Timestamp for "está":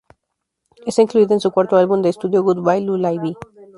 0.87-1.03